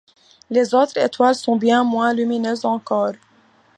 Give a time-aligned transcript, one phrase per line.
[0.49, 3.13] Les autres étoiles sont bien moins lumineuses encore.